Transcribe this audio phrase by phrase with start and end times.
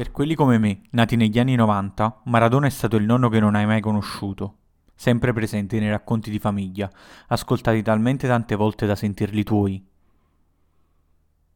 [0.00, 3.54] Per quelli come me, nati negli anni 90, Maradona è stato il nonno che non
[3.54, 4.54] hai mai conosciuto,
[4.94, 6.90] sempre presente nei racconti di famiglia,
[7.26, 9.86] ascoltati talmente tante volte da sentirli tuoi.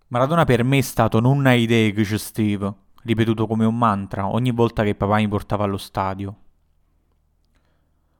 [0.09, 2.71] Maradona per me è stato non hai idee che c'è Steve,
[3.04, 6.37] ripetuto come un mantra ogni volta che papà mi portava allo stadio.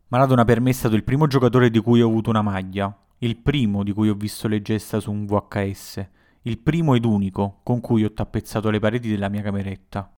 [0.09, 3.36] Maradona per me è stato il primo giocatore di cui ho avuto una maglia, il
[3.36, 6.09] primo di cui ho visto le gesta su un VHS,
[6.46, 10.12] il primo ed unico con cui ho tappezzato le pareti della mia cameretta.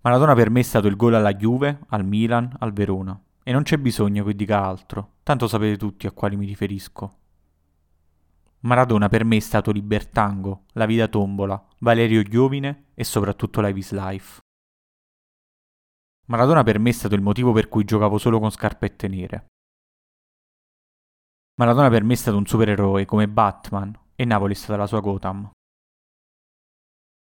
[0.00, 3.18] Maradona per me è stato il gol alla Juve, al Milan, al Verona.
[3.44, 7.18] E non c'è bisogno che dica altro, tanto sapete tutti a quali mi riferisco.
[8.60, 14.40] Maradona per me è stato Libertango, La Vida Tombola, Valerio Giovine e soprattutto Live Life.
[16.26, 19.46] Maradona per me è stato il motivo per cui giocavo solo con scarpette nere.
[21.56, 25.00] Maradona per me è stato un supereroe come Batman e Napoli è stata la sua
[25.00, 25.50] Gotham.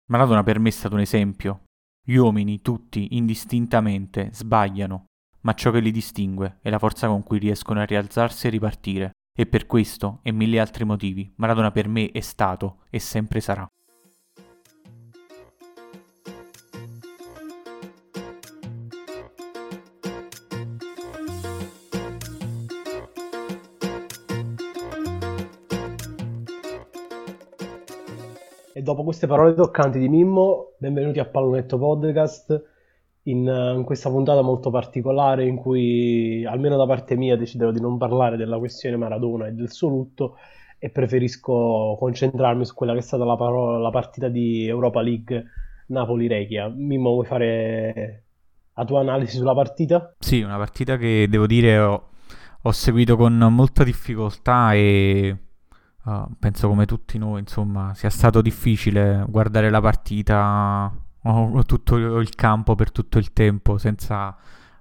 [0.10, 1.64] Maradona per me è stato un esempio.
[2.06, 5.06] Gli uomini, tutti, indistintamente, sbagliano,
[5.42, 9.12] ma ciò che li distingue è la forza con cui riescono a rialzarsi e ripartire.
[9.36, 13.68] E per questo e mille altri motivi, Maradona per me è stato e sempre sarà.
[28.82, 32.64] Dopo queste parole toccanti di Mimmo, benvenuti a Pallonetto Podcast,
[33.24, 37.98] in, in, questa puntata molto particolare in cui, almeno da parte mia, deciderò di non
[37.98, 40.38] parlare della questione Maradona e del suo lutto
[40.80, 45.46] e preferisco concentrarmi su quella che è stata la, parola, la partita di Europa League
[45.88, 46.68] Napoli-Regia.
[46.68, 48.24] Mimmo, vuoi fare
[48.74, 50.16] la tua analisi sulla partita?
[50.18, 52.10] Sì, una partita che devo dire ho,
[52.64, 55.38] ho seguito con molta difficoltà e
[56.06, 60.92] Uh, penso come tutti noi, insomma, sia stato difficile guardare la partita
[61.26, 64.28] o tutto il campo per tutto il tempo senza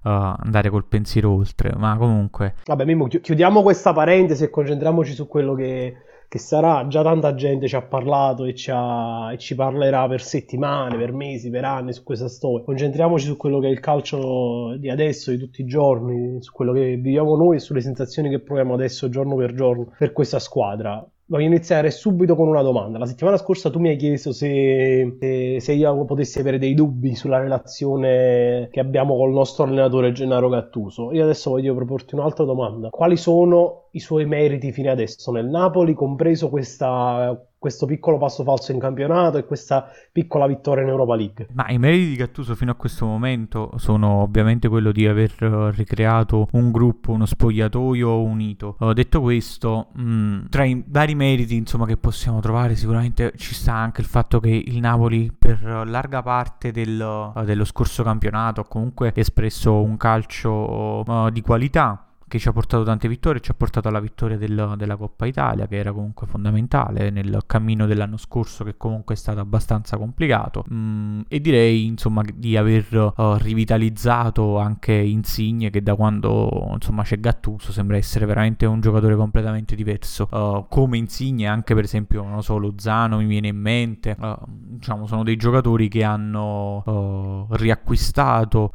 [0.03, 1.73] uh, andare col pensiero oltre.
[1.77, 2.55] Ma comunque.
[2.65, 5.95] Vabbè, Mimmo, chiudiamo questa parentesi e concentriamoci su quello che,
[6.27, 6.87] che sarà.
[6.87, 11.13] Già tanta gente ci ha parlato e ci, ha, e ci, parlerà per settimane, per
[11.13, 12.65] mesi, per anni su questa storia.
[12.65, 16.73] Concentriamoci su quello che è il calcio di adesso, di tutti i giorni, su quello
[16.73, 21.05] che viviamo noi e sulle sensazioni che proviamo adesso giorno per giorno per questa squadra.
[21.25, 22.97] Voglio iniziare subito con una domanda.
[22.97, 25.17] La settimana scorsa tu mi hai chiesto se,
[25.57, 31.13] se, io potessi avere dei dubbi sulla relazione che abbiamo col nostro allenatore Gennaro Gattuso.
[31.13, 32.89] Io adesso voglio proporti un'altra domanda.
[32.89, 38.73] Quali sono i suoi meriti fino adesso nel Napoli, compreso questa questo piccolo passo falso
[38.73, 41.47] in campionato e questa piccola vittoria in Europa League.
[41.53, 45.71] Ma i meriti di Gattuso fino a questo momento sono ovviamente quello di aver eh,
[45.71, 48.75] ricreato un gruppo, uno spogliatoio unito.
[48.93, 53.73] Detto questo, mh, mm, tra i vari meriti insomma, che possiamo trovare sicuramente ci sta
[53.73, 58.67] anche il fatto che il Napoli per larga parte del, uh, dello scorso campionato ha
[58.67, 63.53] comunque espresso un calcio uh, di qualità che ci ha portato tante vittorie, ci ha
[63.53, 68.63] portato alla vittoria del, della Coppa Italia, che era comunque fondamentale nel cammino dell'anno scorso,
[68.63, 70.65] che comunque è stato abbastanza complicato.
[70.73, 77.19] Mm, e direi insomma di aver uh, rivitalizzato anche Insigne, che da quando insomma c'è
[77.19, 80.27] Gattuso sembra essere veramente un giocatore completamente diverso.
[80.31, 84.15] Uh, come Insigne, anche per esempio, non so, Lozano mi viene in mente.
[84.19, 88.71] Uh, diciamo, sono dei giocatori che hanno riacquistato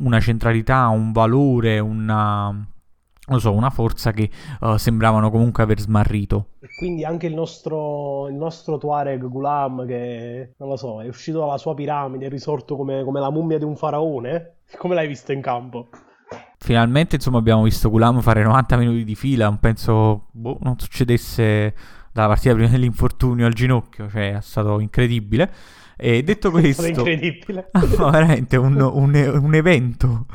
[0.00, 2.68] una centralità, un valore, una
[3.30, 4.28] non so, una forza che
[4.60, 6.48] uh, sembravano comunque aver smarrito.
[6.60, 11.38] E quindi anche il nostro, il nostro Tuareg Gulam, che non lo so, è uscito
[11.38, 14.54] dalla sua piramide, è risorto come, come la mummia di un faraone.
[14.78, 15.88] Come l'hai visto in campo?
[16.58, 19.46] Finalmente, insomma, abbiamo visto Gulam fare 90 minuti di fila.
[19.46, 21.74] Non penso boh, non succedesse
[22.12, 25.50] dalla partita prima dell'infortunio al ginocchio, cioè è stato incredibile.
[25.96, 27.70] E detto questo, è incredibile.
[27.98, 30.26] no, veramente un, un, un evento.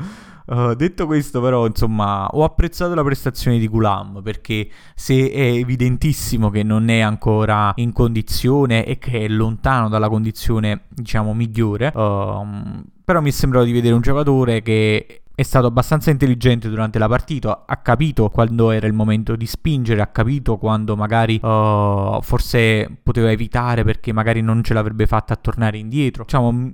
[0.46, 6.50] Uh, detto questo, però, insomma, ho apprezzato la prestazione di Gulam perché se è evidentissimo
[6.50, 12.84] che non è ancora in condizione e che è lontano dalla condizione, diciamo, migliore, uh,
[13.04, 17.08] però mi è sembrato di vedere un giocatore che è stato abbastanza intelligente durante la
[17.08, 22.90] partita, ha capito quando era il momento di spingere, ha capito quando magari uh, forse
[23.02, 26.22] poteva evitare perché magari non ce l'avrebbe fatta a tornare indietro.
[26.24, 26.72] Diciamo,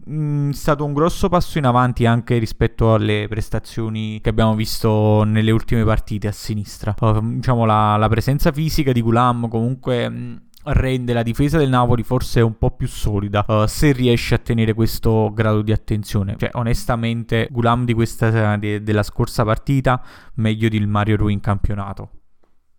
[0.50, 5.50] è stato un grosso passo in avanti anche rispetto alle prestazioni che abbiamo visto nelle
[5.50, 6.94] ultime partite a sinistra.
[7.00, 10.08] Uh, diciamo, la, la, presenza fisica di Gulam comunque...
[10.08, 14.38] Mh, rende la difesa del Napoli forse un po' più solida uh, se riesce a
[14.38, 16.36] tenere questo grado di attenzione.
[16.38, 20.02] Cioè, onestamente, Gulam di questa, de, della scorsa partita
[20.34, 22.08] meglio di Mario Rui in campionato.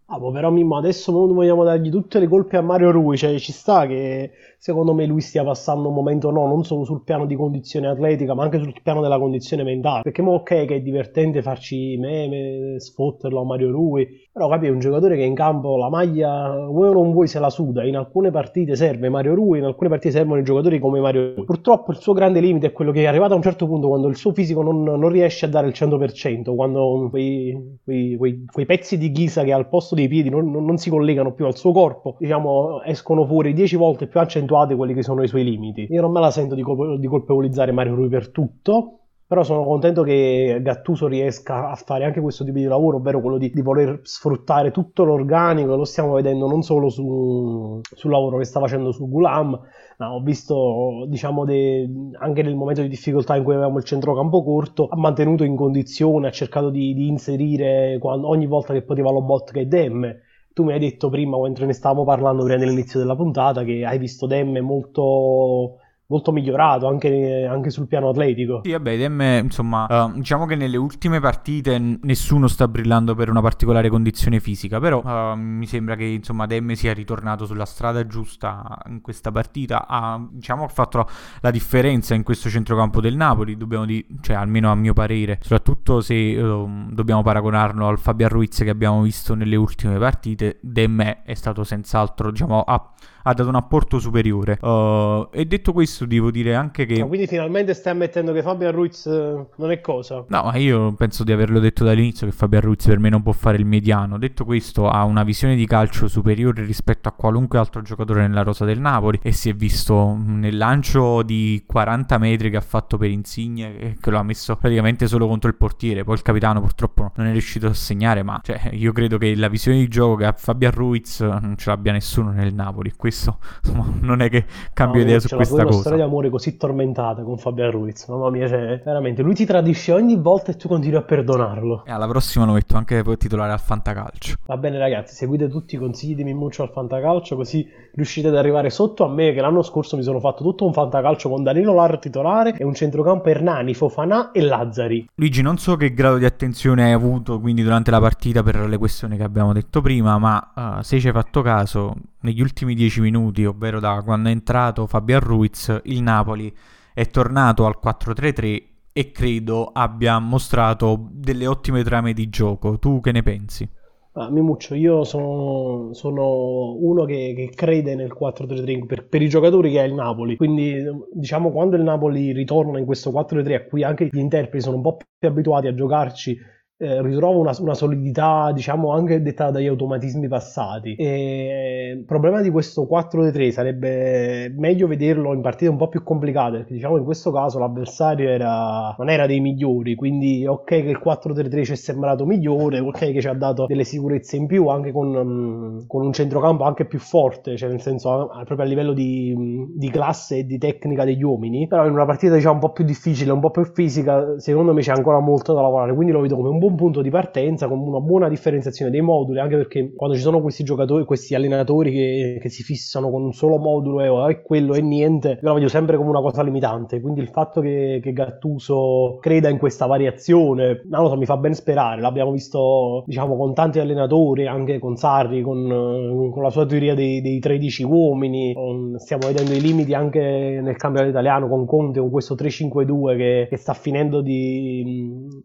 [0.08, 3.52] Ah, boh, però Mimmo, adesso vogliamo dargli tutte le colpe a Mario Rui, cioè ci
[3.52, 7.36] sta che secondo me lui stia passando un momento no, non solo sul piano di
[7.36, 10.04] condizione atletica, ma anche sul piano della condizione mentale.
[10.04, 14.70] Perché mo ok che è divertente farci meme, sfotterlo a Mario Rui, però capi, è
[14.72, 17.84] un giocatore che in campo la maglia, vuoi o non vuoi, se la suda.
[17.84, 21.46] In alcune partite serve Mario Rui, in alcune partite servono i giocatori come Mario Rui.
[21.46, 24.08] Purtroppo il suo grande limite è quello che è arrivato a un certo punto quando
[24.08, 28.66] il suo fisico non, non riesce a dare il 100%, quando quei, quei, quei, quei,
[28.66, 31.56] pezzi di ghisa che al posto dei piedi non, non, non si collegano più al
[31.56, 35.86] suo corpo, diciamo, escono fuori 10 volte più accentuati quelli che sono i suoi limiti.
[35.92, 39.64] Io non me la sento di, col- di colpevolizzare Mario Rui per tutto, però sono
[39.64, 43.62] contento che Gattuso riesca a fare anche questo tipo di lavoro, ovvero quello di, di
[43.62, 48.92] voler sfruttare tutto l'organico, lo stiamo vedendo non solo su, sul lavoro che sta facendo
[48.92, 49.60] su Gulam,
[49.98, 51.90] ma ho visto, diciamo, de,
[52.20, 56.28] anche nel momento di difficoltà in cui avevamo il centrocampo corto, ha mantenuto in condizione,
[56.28, 60.22] ha cercato di, di inserire quando, ogni volta che poteva Lobotka e Demme.
[60.54, 63.98] Tu mi hai detto prima, mentre ne stavamo parlando prima dell'inizio della puntata, che hai
[63.98, 65.78] visto Demme molto
[66.14, 68.62] molto migliorato anche, anche, sul piano atletico.
[68.64, 73.42] Sì, vabbè, Dem, insomma, uh, diciamo che nelle ultime partite nessuno sta brillando per una
[73.42, 78.78] particolare condizione fisica, però uh, mi sembra che insomma Dem sia ritornato sulla strada giusta
[78.90, 81.08] in questa partita, ha diciamo, fatto
[81.42, 86.00] la differenza in questo centrocampo del Napoli, dobbiamo di- cioè almeno a mio parere, soprattutto
[86.02, 91.34] se uh, dobbiamo paragonarlo al Fabian Ruiz che abbiamo visto nelle ultime partite, Dem è
[91.34, 92.92] stato senz'altro, diciamo, ha
[93.24, 94.58] ha dato un apporto superiore.
[94.62, 97.00] Uh, e detto questo, devo dire anche che.
[97.00, 100.26] Ma quindi finalmente stai ammettendo che Fabian Ruiz eh, non è cosa?
[100.28, 103.32] No, ma io penso di averlo detto dall'inizio che Fabian Ruiz per me non può
[103.32, 104.18] fare il mediano.
[104.18, 108.66] Detto questo, ha una visione di calcio superiore rispetto a qualunque altro giocatore nella rosa
[108.66, 109.20] del Napoli.
[109.22, 114.10] E si è visto nel lancio di 40 metri che ha fatto per Insigne, che
[114.10, 116.04] lo ha messo praticamente solo contro il portiere.
[116.04, 118.22] Poi il capitano purtroppo non è riuscito a segnare.
[118.24, 121.70] Ma cioè, io credo che la visione di gioco che ha Fabian Ruiz non ce
[121.70, 122.92] l'abbia nessuno nel Napoli.
[122.96, 125.66] Questo questo insomma, non è che cambio no, idea su questa cosa.
[125.66, 129.36] C'è una storia di amore così tormentata con Fabio Ruiz, mamma mia, cioè, veramente, lui
[129.36, 131.86] ti tradisce ogni volta e tu continui a perdonarlo.
[131.86, 134.36] E alla prossima lo metto anche titolare al Fantacalcio.
[134.48, 138.70] Va bene ragazzi, seguite tutti i consigli di Mimmuccio al Fantacalcio così riuscite ad arrivare
[138.70, 142.00] sotto a me che l'anno scorso mi sono fatto tutto un Fantacalcio con Danilo Lar
[142.00, 145.10] titolare e un centrocampo Hernani, Fofanà e Lazzari.
[145.16, 148.78] Luigi, non so che grado di attenzione hai avuto quindi durante la partita per le
[148.78, 153.02] questioni che abbiamo detto prima, ma uh, se ci hai fatto caso, negli ultimi dieci
[153.02, 156.54] minuti, ovvero da quando è entrato Fabian Ruiz, il Napoli
[156.94, 158.64] è tornato al 4-3-3
[158.94, 162.78] e credo abbia mostrato delle ottime trame di gioco.
[162.78, 163.68] Tu che ne pensi?
[164.16, 169.72] Ah, Mimuccio, io sono, sono uno che, che, crede nel 4-3-3 per, per, i giocatori
[169.72, 170.36] che ha il Napoli.
[170.36, 174.76] Quindi, diciamo, quando il Napoli ritorna in questo 4-3 a cui anche gli interpreti sono
[174.76, 176.38] un po' più abituati a giocarci
[176.84, 180.96] eh, ritrovo una, una, solidità, diciamo, anche dettata dagli automatismi passati.
[180.96, 186.58] E il problema di questo 4-3 sarebbe meglio vederlo in partite un po' più complicate,
[186.58, 191.02] perché diciamo in questo caso l'avversario era, non era dei migliori, quindi ok che il
[191.04, 194.92] 4-3-3 ci è sembrato migliore, ok che ci ha dato delle sicurezze in più anche
[194.92, 199.72] con, um, con un centrocampo anche più forte, cioè nel senso proprio a livello di,
[199.74, 202.84] di, classe e di tecnica degli uomini, però in una partita diciamo un po' più
[202.84, 206.36] difficile, un po' più fisica, secondo me c'è ancora molto da lavorare, quindi lo vedo
[206.36, 210.16] come un buon punto di partenza, con una buona differenziazione dei moduli, anche perché quando
[210.16, 214.08] ci sono questi giocatori, questi allenatori che, che si fissano con un solo modulo e
[214.08, 217.02] oh, quello e niente, io la vedo sempre come una cosa limitante.
[217.02, 221.38] Quindi il fatto che, che Gattuso creda in questa variazione, non lo so, mi fa
[221.38, 222.02] ben sperare.
[222.02, 227.22] L'abbiamo visto, diciamo, con tanti allenatori, anche con Sarri, con, con la sua teoria dei,
[227.22, 228.56] dei 13 uomini.
[228.98, 233.58] Stiamo vedendo i limiti anche nel campionato italiano con Conte, con questo 3-5-2 che, che
[233.58, 234.84] sta finendo di,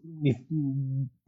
[0.01, 0.35] di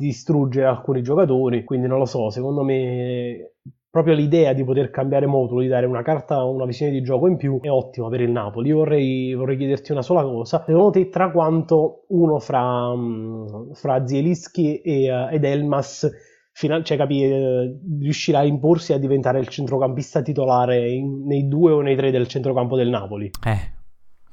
[0.05, 3.53] distruggere alcuni giocatori, quindi non lo so, secondo me
[3.89, 7.35] proprio l'idea di poter cambiare modulo, di dare una carta, una visione di gioco in
[7.35, 8.69] più è ottima per il Napoli.
[8.69, 14.07] Io vorrei, vorrei chiederti una sola cosa, secondo te tra quanto uno fra, mm, fra
[14.07, 16.09] Zielinski e, uh, ed Elmas
[16.53, 21.71] fino, cioè, capi, eh, riuscirà a imporsi a diventare il centrocampista titolare in, nei due
[21.71, 23.29] o nei tre del centrocampo del Napoli?
[23.45, 23.80] Eh,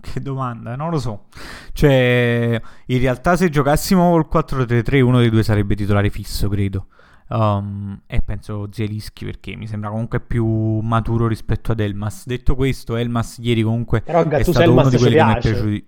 [0.00, 1.24] che domanda, non lo so.
[1.72, 6.86] Cioè, in realtà se giocassimo col 4-3-3 uno dei due sarebbe titolare fisso, credo.
[7.30, 12.26] Um, e penso Zielischi perché mi sembra comunque più maturo rispetto ad Elmas.
[12.26, 15.38] Detto questo, Elmas ieri comunque Però è stato Elmas uno di quelli che mi è
[15.38, 15.84] piaciuto.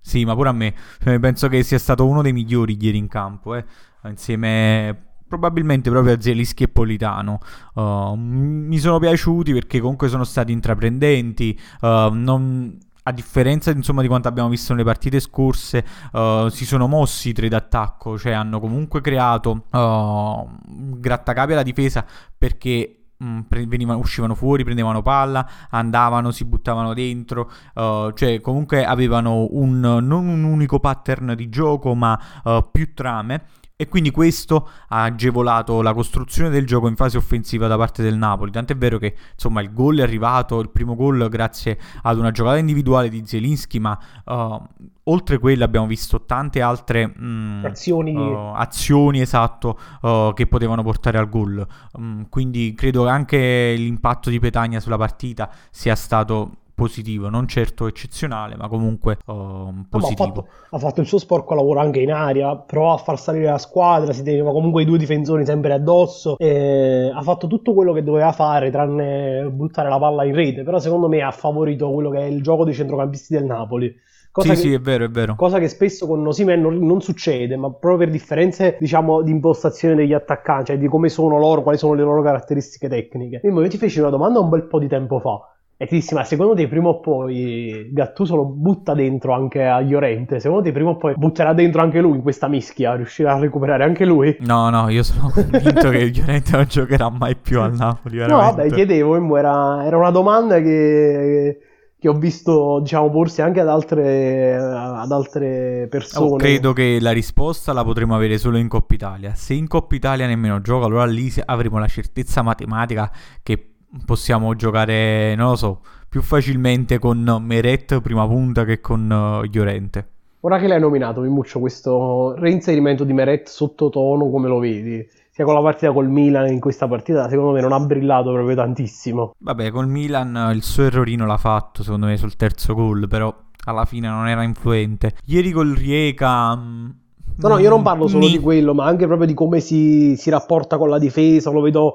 [0.00, 0.74] Sì, ma pure a me.
[1.02, 3.64] Cioè, penso che sia stato uno dei migliori ieri in campo, eh.
[4.04, 7.38] insieme probabilmente proprio a Zelischi e Politano.
[7.74, 11.58] Uh, mi sono piaciuti perché comunque sono stati intraprendenti.
[11.82, 16.86] Uh, non a differenza insomma, di quanto abbiamo visto nelle partite scorse, uh, si sono
[16.86, 22.04] mossi i tre d'attacco, cioè hanno comunque creato uh, grattacapi alla difesa
[22.36, 29.48] perché Mm, venivano, uscivano fuori, prendevano palla, andavano, si buttavano dentro, uh, cioè comunque avevano
[29.50, 33.46] un, non un unico pattern di gioco ma uh, più trame
[33.80, 38.16] e quindi questo ha agevolato la costruzione del gioco in fase offensiva da parte del
[38.16, 38.50] Napoli.
[38.50, 42.56] Tant'è vero che insomma il gol è arrivato, il primo gol grazie ad una giocata
[42.56, 44.60] individuale di Zelinski, ma uh,
[45.04, 48.16] oltre quello abbiamo visto tante altre mh, mm, azioni.
[48.16, 51.64] Uh, azioni esatto, uh, che potevano portare al gol.
[51.92, 57.88] Um, quindi credo che anche l'impatto di Petagna sulla partita sia stato positivo, non certo
[57.88, 60.24] eccezionale, ma comunque uh, positivo.
[60.24, 63.18] No, ha, fatto, ha, fatto, il suo sporco lavoro anche in aria, provò a far
[63.18, 67.92] salire la squadra, si teneva comunque i due difensori sempre addosso, ha fatto tutto quello
[67.92, 72.10] che doveva fare tranne buttare la palla in rete, però secondo me ha favorito quello
[72.10, 73.92] che è il gioco dei centrocampisti del Napoli.
[74.30, 75.34] Cosa sì, che, sì, è vero, è vero.
[75.34, 79.96] Cosa che spesso con Osimen non, non, succede, ma proprio per differenze, diciamo, di impostazione
[79.96, 83.40] degli attaccanti, cioè di come sono loro, quali sono le loro caratteristiche tecniche.
[83.42, 85.40] Io ti feci una domanda un bel po' di tempo fa
[85.80, 89.80] e ti dissi, ma secondo te prima o poi Gattuso lo butta dentro anche a
[89.80, 90.40] Llorente?
[90.40, 92.96] Secondo te prima o poi butterà dentro anche lui in questa mischia?
[92.96, 94.36] Riuscirà a recuperare anche lui?
[94.40, 98.16] No, no, io sono convinto che Llorente non giocherà mai più al Napoli.
[98.16, 98.50] Veramente.
[98.50, 101.60] No, vabbè, chiedevo, era, era una domanda che
[102.00, 106.30] che ho visto, diciamo, porsi anche ad altre, ad altre persone.
[106.30, 109.34] Oh, credo che la risposta la potremo avere solo in Coppa Italia.
[109.34, 113.10] Se in Coppa Italia nemmeno gioca, allora lì avremo la certezza matematica
[113.42, 119.46] che possiamo giocare, non lo so, più facilmente con Meret prima punta che con uh,
[119.46, 120.08] Llorente.
[120.40, 125.04] Ora che l'hai nominato, Mimuccio, questo reinserimento di Meret sottotono, come lo vedi?
[125.30, 128.54] Sia con la partita col Milan in questa partita, secondo me non ha brillato proprio
[128.54, 129.34] tantissimo.
[129.36, 133.84] Vabbè, col Milan il suo errorino l'ha fatto, secondo me, sul terzo gol, però alla
[133.84, 135.14] fine non era influente.
[135.26, 136.56] Ieri col Rieca...
[136.56, 136.88] Mm,
[137.36, 138.32] no, no, io non parlo solo ni...
[138.32, 141.94] di quello, ma anche proprio di come si, si rapporta con la difesa, lo vedo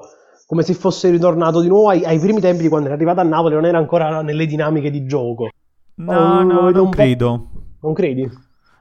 [0.54, 3.24] come se fosse ritornato di nuovo ai, ai, primi tempi di quando era arrivato a
[3.24, 5.48] Napoli, non era ancora nelle dinamiche di gioco.
[5.96, 7.48] No, oh, no, non credo.
[7.80, 8.30] Non credi?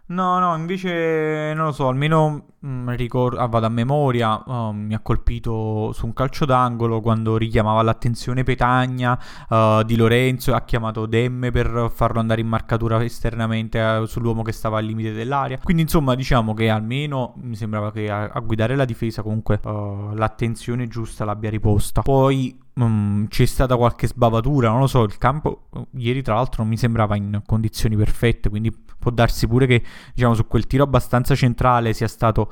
[0.08, 4.94] No, no, invece non lo so, almeno Mm, ricordo, ah, vado a memoria, oh, mi
[4.94, 11.06] ha colpito su un calcio d'angolo quando richiamava l'attenzione Petagna uh, di Lorenzo, ha chiamato
[11.06, 15.60] Demme per farlo andare in marcatura esternamente uh, sull'uomo che stava al limite dell'area.
[15.62, 20.14] Quindi insomma diciamo che almeno mi sembrava che a, a guidare la difesa comunque uh,
[20.14, 22.02] l'attenzione giusta l'abbia riposta.
[22.02, 26.70] Poi Um, c'è stata qualche sbavatura, non lo so, il campo ieri tra l'altro non
[26.70, 29.84] mi sembrava in condizioni perfette, quindi può darsi pure che
[30.16, 32.52] diciamo su quel tiro abbastanza centrale sia stato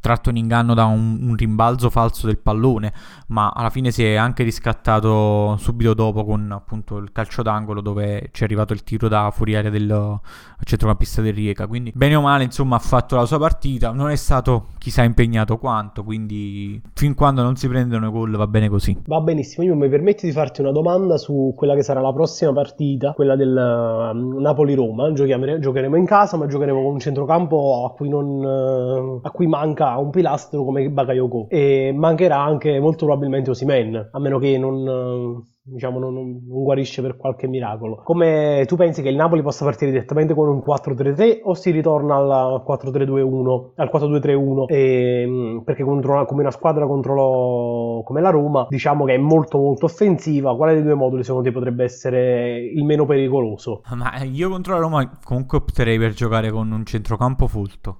[0.00, 2.92] tratto in inganno da un, un, rimbalzo falso del pallone,
[3.28, 8.28] ma alla fine si è anche riscattato subito dopo con appunto il calcio d'angolo dove
[8.32, 10.20] ci è arrivato il tiro da fuori area del
[10.62, 11.66] centrocampista del Rieca.
[11.66, 15.58] Quindi bene o male, insomma, ha fatto la sua partita, non è stato chissà impegnato
[15.58, 18.96] quanto, quindi fin quando non si prendono gol va bene così.
[19.06, 22.52] Va benissimo, io mi permetto di farti una domanda su quella che sarà la prossima
[22.52, 25.12] partita, quella del uh, Napoli-Roma.
[25.12, 29.77] Giocheremo in casa, ma giocheremo con un centrocampo a cui, non, uh, a cui manca
[29.78, 35.46] manca un pilastro come Bakayoko e mancherà anche molto probabilmente Osimen, a meno che non
[35.68, 38.00] diciamo non, non, guarisce per qualche miracolo.
[38.02, 42.16] Come tu pensi che il Napoli possa partire direttamente con un 4-3-3 o si ritorna
[42.16, 44.64] al 4-3-2-1, al 4-2-3-1?
[44.66, 49.18] E, ehm, perché contro, come una squadra contro lo, come la Roma, diciamo che è
[49.18, 50.56] molto molto offensiva.
[50.56, 53.82] Quale dei due moduli secondo te potrebbe essere il meno pericoloso?
[53.94, 57.98] Ma io contro la Roma comunque opterei per giocare con un centrocampo fulto.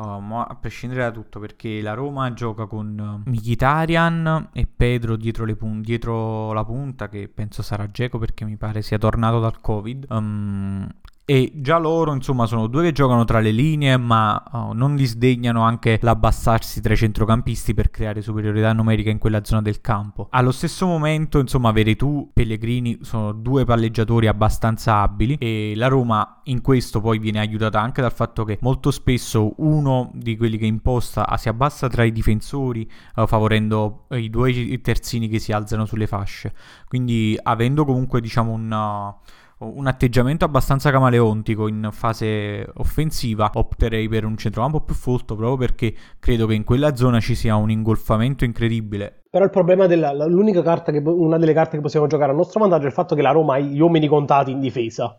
[0.00, 5.44] Uh, a prescindere da tutto, perché la Roma gioca con uh, Mkhitaryan e Pedro dietro,
[5.54, 10.06] pun- dietro, la punta, che penso sarà Geco perché mi pare sia tornato dal Covid.
[10.08, 10.88] Um,
[11.24, 15.62] e già loro, insomma, sono due che giocano tra le linee, ma oh, non disdegnano
[15.62, 20.26] anche l'abbassarsi tra i centrocampisti per creare superiorità numerica in quella zona del campo.
[20.30, 26.40] Allo stesso momento, insomma, avere tu Pellegrini sono due palleggiatori abbastanza abili e la Roma
[26.44, 30.66] in questo poi viene aiutata anche dal fatto che molto spesso uno di quelli che
[30.66, 36.08] imposta si abbassa tra i difensori, uh, favorendo i due terzini che si alzano sulle
[36.08, 36.52] fasce.
[36.88, 39.14] Quindi avendo comunque, diciamo, un
[39.60, 45.94] un atteggiamento abbastanza camaleontico in fase offensiva, opterei per un centrocampo più folto proprio perché
[46.18, 49.24] credo che in quella zona ci sia un ingolfamento incredibile.
[49.30, 52.60] Però il problema della l'unica carta che una delle carte che possiamo giocare a nostro
[52.60, 55.18] vantaggio è il fatto che la Roma ha gli uomini contati in difesa.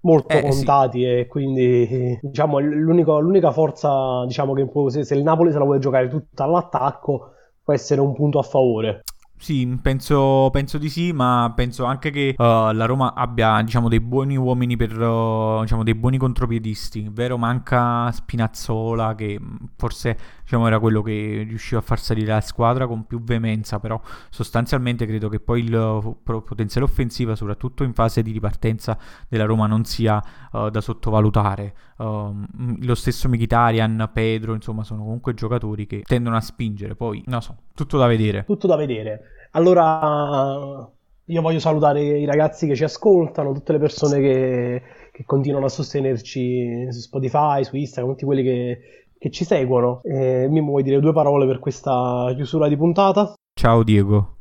[0.00, 1.04] Molto eh, contati sì.
[1.04, 5.78] e quindi diciamo l'unica forza diciamo che può, se, se il Napoli se la vuole
[5.78, 9.02] giocare tutta all'attacco può essere un punto a favore.
[9.42, 13.98] Sì, penso, penso, di sì, ma penso anche che uh, la Roma abbia, diciamo, dei
[13.98, 17.08] buoni uomini per, uh, diciamo, dei buoni contropiedisti.
[17.10, 22.40] Vero, manca Spinazzola, che mm, forse, diciamo, era quello che riusciva a far salire la
[22.40, 27.94] squadra con più veemenza, però sostanzialmente credo che poi il uh, potenziale offensiva, soprattutto in
[27.94, 28.96] fase di ripartenza
[29.28, 30.22] della Roma, non sia
[30.52, 31.74] da sottovalutare.
[31.96, 32.46] Um,
[32.84, 36.94] lo stesso Mkhitaryan, Pedro, insomma, sono comunque giocatori che tendono a spingere.
[36.94, 38.44] Poi, non so, tutto da vedere.
[38.44, 39.31] Tutto da vedere.
[39.54, 40.88] Allora,
[41.26, 44.82] io voglio salutare i ragazzi che ci ascoltano, tutte le persone che,
[45.12, 48.78] che continuano a sostenerci su Spotify, su Instagram, tutti quelli che,
[49.18, 50.00] che ci seguono.
[50.04, 53.34] E mi vuoi dire due parole per questa chiusura di puntata?
[53.54, 54.36] Ciao Diego.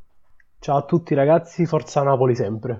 [0.60, 2.80] Ciao a tutti ragazzi, forza Napoli sempre.